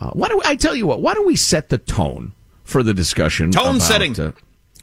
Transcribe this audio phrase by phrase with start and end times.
[0.00, 1.02] Uh, why do I tell you what?
[1.02, 2.32] Why don't we set the tone
[2.64, 3.50] for the discussion?
[3.50, 4.18] Tone about, setting.
[4.18, 4.32] Uh,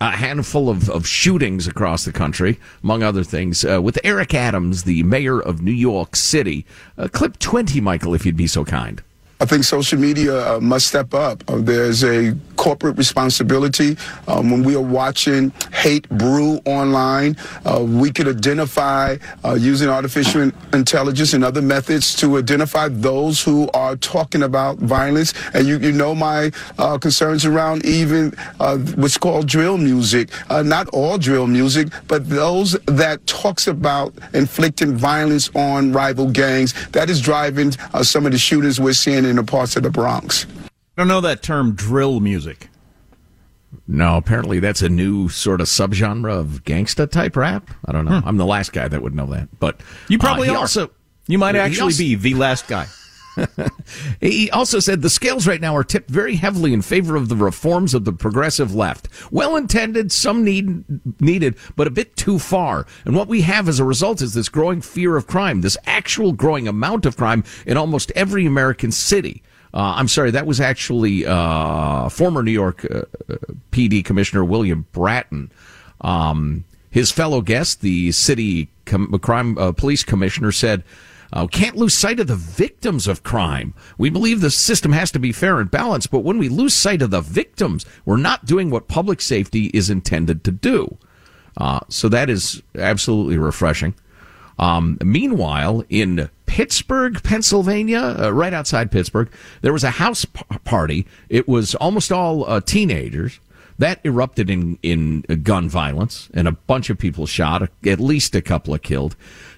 [0.00, 4.84] a handful of, of shootings across the country, among other things, uh, with Eric Adams,
[4.84, 6.66] the mayor of New York City.
[6.98, 9.02] Uh, clip 20, Michael, if you'd be so kind.
[9.40, 11.42] I think social media uh, must step up.
[11.48, 13.94] Uh, there's a corporate responsibility.
[14.26, 17.36] Um, when we are watching hate brew online,
[17.66, 23.68] uh, we could identify uh, using artificial intelligence and other methods to identify those who
[23.74, 25.34] are talking about violence.
[25.52, 30.30] And you, you know my uh, concerns around even uh, what's called drill music.
[30.48, 36.72] not all drill music, but those that talks about inflicting violence on rival gangs.
[36.92, 40.46] That is driving some of the shootings we're seeing in the parts of the Bronx.
[40.96, 42.68] I don't know that term drill music.
[43.86, 47.70] No, apparently that's a new sort of subgenre of gangsta type rap.
[47.84, 48.20] I don't know.
[48.20, 48.28] Hmm.
[48.28, 50.54] I'm the last guy that would know that, but you probably uh.
[50.54, 50.90] Also,
[51.26, 52.86] you might actually also, be the last guy.
[54.20, 57.36] he also said the scales right now are tipped very heavily in favor of the
[57.36, 59.08] reforms of the progressive left.
[59.32, 60.84] Well intended, some need
[61.20, 62.86] needed, but a bit too far.
[63.04, 66.32] And what we have as a result is this growing fear of crime, this actual
[66.32, 69.42] growing amount of crime in almost every American city.
[69.74, 73.02] Uh, I'm sorry, that was actually uh, former New York uh,
[73.72, 75.50] PD Commissioner William Bratton.
[76.00, 80.84] Um, his fellow guest, the city com- crime uh, police commissioner, said
[81.32, 83.74] uh, can't lose sight of the victims of crime.
[83.98, 87.02] We believe the system has to be fair and balanced, but when we lose sight
[87.02, 90.96] of the victims, we're not doing what public safety is intended to do.
[91.56, 93.94] Uh, so that is absolutely refreshing.
[94.58, 99.30] Um, meanwhile, in Pittsburgh, Pennsylvania, uh, right outside Pittsburgh,
[99.62, 101.06] there was a house p- party.
[101.28, 103.40] It was almost all uh, teenagers.
[103.76, 108.40] That erupted in, in gun violence, and a bunch of people shot, at least a
[108.40, 109.16] couple of killed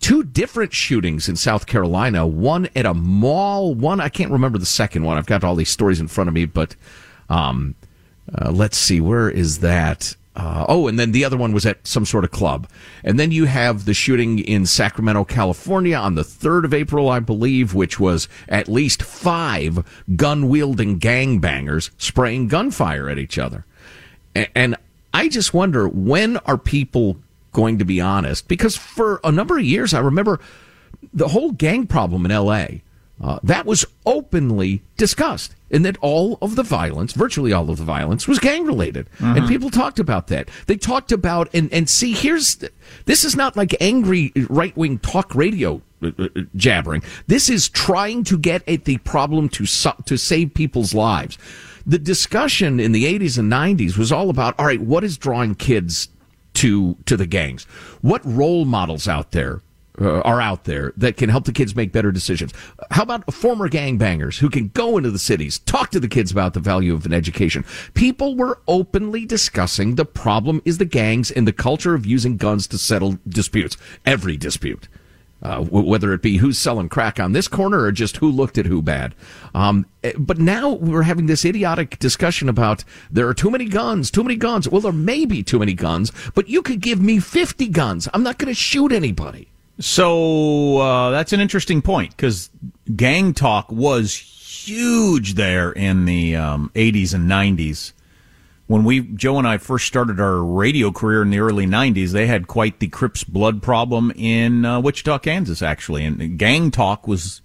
[0.00, 2.26] two different shootings in South Carolina.
[2.26, 3.74] One at a mall.
[3.74, 5.18] One I can't remember the second one.
[5.18, 6.76] I've got all these stories in front of me, but
[7.28, 7.74] um,
[8.34, 9.00] uh, let's see.
[9.00, 10.14] Where is that?
[10.38, 12.68] Uh, oh, and then the other one was at some sort of club.
[13.02, 17.18] And then you have the shooting in Sacramento, California on the 3rd of April, I
[17.18, 19.84] believe, which was at least five
[20.14, 23.66] gun wielding gangbangers spraying gunfire at each other.
[24.54, 24.76] And
[25.12, 27.16] I just wonder when are people
[27.52, 28.46] going to be honest.
[28.46, 30.38] Because for a number of years, I remember
[31.12, 32.82] the whole gang problem in L.A.
[33.20, 37.84] Uh, that was openly discussed, and that all of the violence, virtually all of the
[37.84, 39.36] violence, was gang related, mm-hmm.
[39.36, 40.48] and people talked about that.
[40.66, 42.64] They talked about and and see here's
[43.06, 47.02] this is not like angry right wing talk radio uh, uh, jabbering.
[47.26, 51.38] This is trying to get at the problem to to save people's lives.
[51.84, 55.56] The discussion in the 80s and 90s was all about all right, what is drawing
[55.56, 56.08] kids
[56.54, 57.64] to to the gangs.
[58.00, 59.62] What role models out there
[60.00, 62.52] uh, are out there that can help the kids make better decisions.
[62.90, 66.54] How about former gangbangers who can go into the cities, talk to the kids about
[66.54, 67.64] the value of an education?
[67.94, 72.66] People were openly discussing the problem is the gangs and the culture of using guns
[72.68, 74.88] to settle disputes, every dispute.
[75.40, 78.66] Uh, whether it be who's selling crack on this corner or just who looked at
[78.66, 79.14] who bad.
[79.54, 84.10] Um, eh, but now we're having this idiotic discussion about there are too many guns,
[84.10, 84.68] too many guns.
[84.68, 88.08] Well, there may be too many guns, but you could give me 50 guns.
[88.12, 89.48] I'm not going to shoot anybody.
[89.80, 92.50] So uh, that's an interesting point because
[92.94, 97.92] gang talk was huge there in the um, 80s and 90s.
[98.66, 102.26] When we Joe and I first started our radio career in the early 90s, they
[102.26, 107.40] had quite the Crips blood problem in uh, Wichita, Kansas, actually, and gang talk was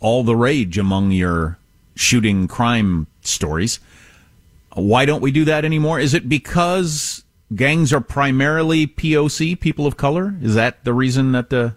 [0.00, 1.58] all the rage among your
[1.94, 3.80] shooting crime stories.
[4.72, 6.00] Why don't we do that anymore?
[6.00, 7.24] Is it because
[7.54, 10.36] gangs are primarily POC, people of color?
[10.42, 11.74] Is that the reason that the,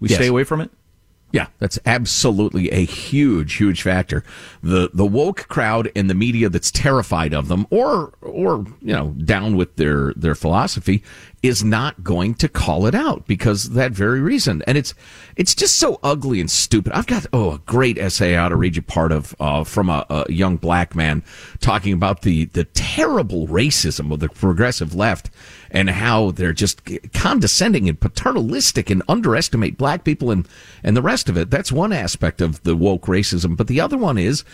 [0.00, 0.18] we yes.
[0.18, 0.70] stay away from it?
[1.34, 4.22] Yeah, that's absolutely a huge, huge factor.
[4.62, 9.08] The the woke crowd and the media that's terrified of them or or you know,
[9.24, 11.02] down with their their philosophy
[11.42, 14.62] is not going to call it out because that very reason.
[14.68, 14.94] And it's
[15.34, 16.92] it's just so ugly and stupid.
[16.92, 19.90] I've got oh a great essay I ought to read you part of uh, from
[19.90, 21.24] a, a, young black man
[21.58, 25.30] talking about the the terrible racism of the progressive left
[25.74, 26.80] and how they're just
[27.12, 30.48] condescending and paternalistic and underestimate black people and
[30.82, 31.50] and the rest of it.
[31.50, 34.44] That's one aspect of the woke racism, but the other one is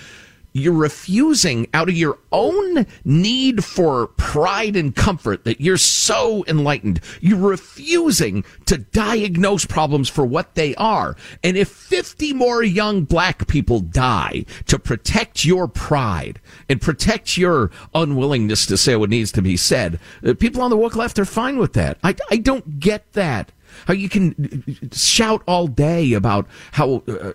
[0.53, 7.01] you're refusing out of your own need for pride and comfort that you're so enlightened.
[7.21, 11.17] You're refusing to diagnose problems for what they are.
[11.43, 17.71] And if 50 more young black people die to protect your pride and protect your
[17.95, 21.25] unwillingness to say what needs to be said, uh, people on the woke left are
[21.25, 21.99] fine with that.
[22.03, 23.53] I, I don't get that.
[23.87, 27.33] How you can shout all day about how uh,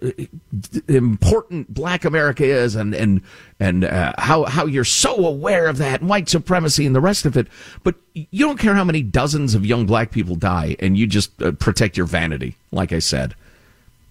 [0.88, 3.22] important Black America is, and and
[3.60, 7.38] and uh, how how you're so aware of that white supremacy and the rest of
[7.38, 7.48] it,
[7.84, 11.42] but you don't care how many dozens of young black people die, and you just
[11.42, 13.36] uh, protect your vanity, like I said,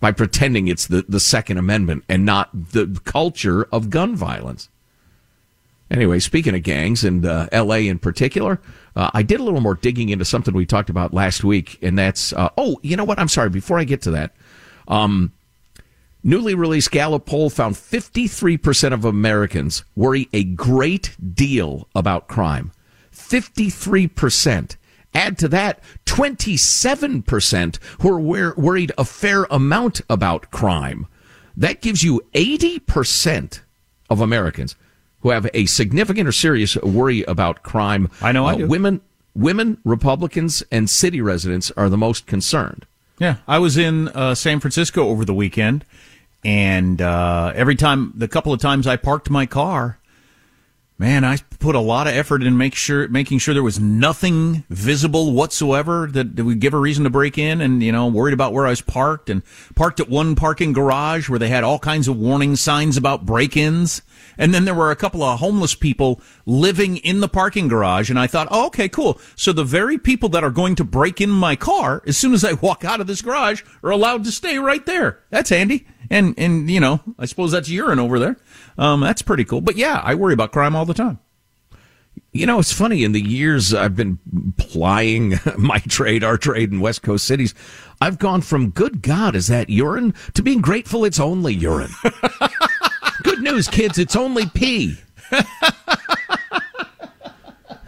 [0.01, 4.69] by pretending it's the the Second Amendment and not the culture of gun violence.
[5.91, 7.89] Anyway, speaking of gangs and uh, L.A.
[7.89, 8.61] in particular,
[8.97, 11.99] uh, I did a little more digging into something we talked about last week, and
[11.99, 13.19] that's uh, oh, you know what?
[13.19, 13.51] I'm sorry.
[13.51, 14.35] Before I get to that,
[14.89, 15.33] um,
[16.23, 22.73] newly released Gallup poll found 53% of Americans worry a great deal about crime.
[23.13, 24.77] 53%.
[25.15, 31.07] Add to that 27% who are worried a fair amount about crime.
[31.57, 33.61] That gives you 80%
[34.11, 34.75] of Americans
[35.25, 38.11] who have a significant or serious worry about crime.
[38.21, 38.67] I know I uh, do.
[38.67, 39.01] Women,
[39.35, 42.87] women, Republicans, and city residents are the most concerned.
[43.19, 45.87] Yeah, I was in uh, San Francisco over the weekend,
[46.45, 49.99] and uh, every time, the couple of times I parked my car,
[50.99, 54.65] man, I put a lot of effort in make sure, making sure there was nothing
[54.69, 58.35] visible whatsoever that, that would give a reason to break in, and you know, worried
[58.35, 59.43] about where I was parked, and
[59.75, 64.03] parked at one parking garage where they had all kinds of warning signs about break-ins
[64.39, 68.11] and then there were a couple of homeless people living in the parking garage.
[68.11, 69.21] And I thought, oh, okay, cool.
[69.37, 72.45] So the very people that are going to break in my car as soon as
[72.45, 75.21] I walk out of this garage are allowed to stay right there.
[75.31, 75.87] That's handy.
[76.11, 78.37] And, and, you know, I suppose that's urine over there.
[78.79, 79.61] Um, that's pretty cool.
[79.61, 81.19] But yeah, I worry about crime all the time.
[82.33, 83.05] You know, it's funny.
[83.05, 84.19] In the years I've been
[84.57, 87.55] plying my trade, our trade in West Coast cities,
[88.01, 91.93] I've gone from "Good God, is that urine?" to being grateful it's only urine.
[93.23, 93.99] Good news, kids.
[93.99, 94.97] It's only pee.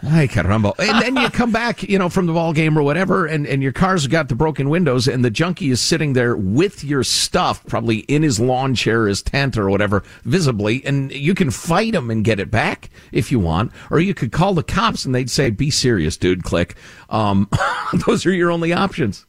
[0.09, 0.73] Ay, caramba.
[0.79, 3.61] And then you come back, you know, from the ball game or whatever, and, and
[3.61, 7.65] your car's got the broken windows, and the junkie is sitting there with your stuff,
[7.65, 12.09] probably in his lawn chair, his tent, or whatever, visibly, and you can fight him
[12.09, 15.29] and get it back if you want, or you could call the cops and they'd
[15.29, 16.75] say, "Be serious, dude." Click.
[17.09, 17.49] Um,
[18.05, 19.25] those are your only options.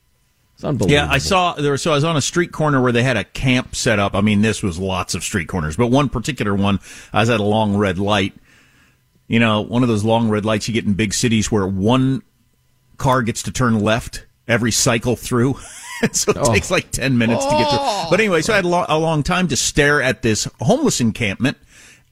[0.54, 1.06] It's unbelievable.
[1.06, 1.76] Yeah, I saw there.
[1.76, 4.14] So I was on a street corner where they had a camp set up.
[4.14, 6.80] I mean, this was lots of street corners, but one particular one,
[7.12, 8.34] I was at a long red light.
[9.28, 12.22] You know, one of those long red lights you get in big cities where one
[12.96, 15.54] car gets to turn left every cycle through.
[16.12, 16.52] so it oh.
[16.52, 17.50] takes like 10 minutes oh.
[17.50, 17.78] to get through.
[17.80, 18.06] Oh.
[18.10, 21.00] But anyway, so I had a, lo- a long time to stare at this homeless
[21.00, 21.58] encampment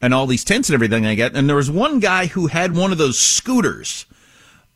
[0.01, 1.35] and all these tents and everything I get.
[1.35, 4.05] And there was one guy who had one of those scooters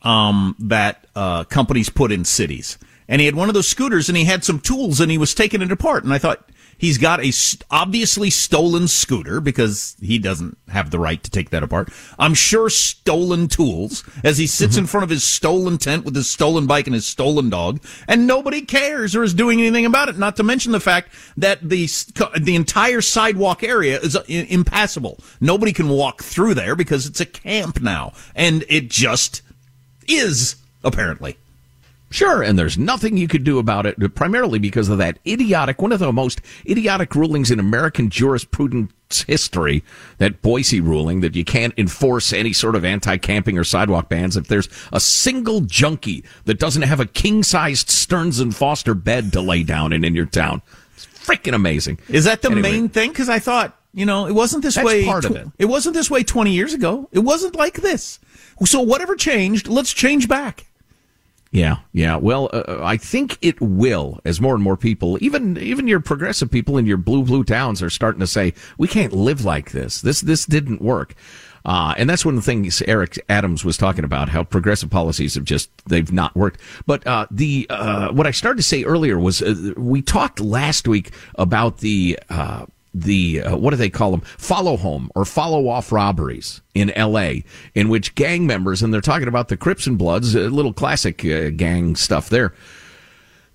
[0.01, 2.79] um, that uh, companies put in cities
[3.11, 5.35] and he had one of those scooters and he had some tools and he was
[5.35, 6.05] taking it apart.
[6.05, 6.49] And I thought,
[6.81, 11.51] He's got a st- obviously stolen scooter because he doesn't have the right to take
[11.51, 11.89] that apart.
[12.17, 14.85] I'm sure stolen tools as he sits mm-hmm.
[14.85, 18.25] in front of his stolen tent with his stolen bike and his stolen dog, and
[18.25, 20.17] nobody cares or is doing anything about it.
[20.17, 21.87] Not to mention the fact that the
[22.39, 25.19] the entire sidewalk area is uh, impassable.
[25.39, 29.43] Nobody can walk through there because it's a camp now, and it just
[30.07, 31.37] is apparently.
[32.11, 35.93] Sure, and there's nothing you could do about it, primarily because of that idiotic, one
[35.93, 38.91] of the most idiotic rulings in American jurisprudence
[39.25, 39.81] history,
[40.17, 44.49] that Boise ruling that you can't enforce any sort of anti-camping or sidewalk bans if
[44.49, 49.63] there's a single junkie that doesn't have a king-sized Stearns and Foster bed to lay
[49.63, 50.61] down in in your town.
[50.95, 51.99] It's freaking amazing.
[52.09, 53.11] Is that the anyway, main thing?
[53.11, 55.05] Because I thought, you know, it wasn't this way.
[55.05, 55.47] part of it.
[55.57, 57.07] It wasn't this way 20 years ago.
[57.13, 58.19] It wasn't like this.
[58.65, 60.65] So whatever changed, let's change back.
[61.51, 62.15] Yeah, yeah.
[62.15, 65.99] Well, uh, uh, I think it will as more and more people, even even your
[65.99, 69.71] progressive people in your blue blue towns, are starting to say we can't live like
[69.71, 69.99] this.
[69.99, 71.13] This this didn't work.
[71.63, 75.35] Uh, and that's one of the things Eric Adams was talking about, how progressive policies
[75.35, 76.59] have just, they've not worked.
[76.87, 80.87] But, uh, the, uh, what I started to say earlier was, uh, we talked last
[80.87, 85.67] week about the, uh, the uh, what do they call them follow home or follow
[85.67, 87.33] off robberies in LA
[87.73, 91.23] in which gang members and they're talking about the Crips and Bloods a little classic
[91.25, 92.53] uh, gang stuff there.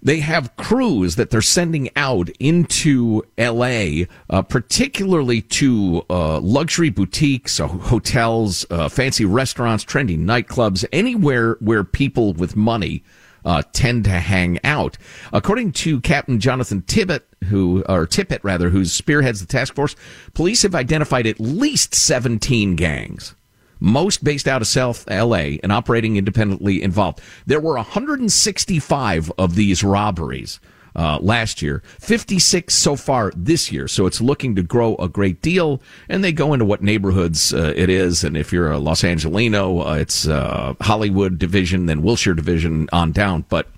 [0.02, 7.58] They have crews that they're sending out into LA uh, particularly to uh, luxury boutiques
[7.58, 13.02] uh, hotels uh, fancy restaurants trendy nightclubs anywhere where people with money
[13.46, 14.98] uh, tend to hang out.
[15.32, 19.96] According to Captain Jonathan Tippett, who or Tippett rather, who spearheads the task force,
[20.34, 23.34] police have identified at least 17 gangs.
[23.78, 27.20] Most based out of South LA and operating independently involved.
[27.46, 30.60] There were 165 of these robberies
[30.96, 33.86] uh, last year, 56 so far this year.
[33.86, 35.80] So it's looking to grow a great deal.
[36.08, 38.24] And they go into what neighborhoods uh, it is.
[38.24, 43.12] And if you're a Los Angelino, uh, it's uh, Hollywood division, then Wilshire division on
[43.12, 43.44] down.
[43.48, 43.68] But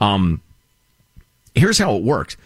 [0.00, 0.42] um,
[1.54, 2.36] here's how it works.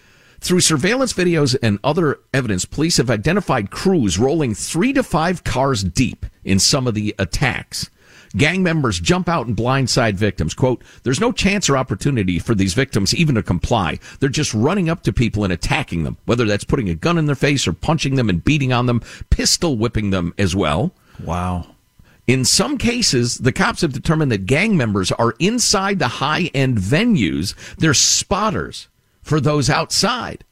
[0.41, 5.85] Through surveillance videos and other evidence, police have identified crews rolling three to five cars
[5.85, 7.89] deep in some of the attacks.
[8.37, 10.55] Gang members jump out and blindside victims.
[10.55, 13.99] Quote, there's no chance or opportunity for these victims even to comply.
[14.21, 17.27] They're just running up to people and attacking them, whether that's putting a gun in
[17.27, 20.93] their face or punching them and beating on them, pistol whipping them as well.
[21.23, 21.67] Wow.
[22.27, 26.79] In some cases, the cops have determined that gang members are inside the high end
[26.79, 27.55] venues.
[27.77, 28.89] They're spotters
[29.23, 30.45] for those outside.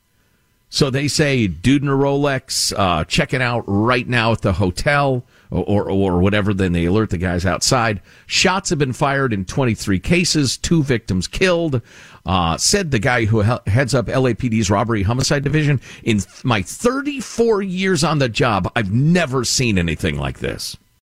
[0.68, 5.25] So they say, dude in a Rolex, uh, checking out right now at the hotel
[5.50, 6.54] or, or whatever.
[6.54, 8.00] Then they alert the guys outside.
[8.26, 10.57] Shots have been fired in 23 cases.
[10.57, 11.83] Two victims killed.
[12.26, 15.80] Uh, said the guy who heads up LAPD's robbery homicide division.
[16.02, 20.76] In my 34 years on the job, I've never seen anything like this.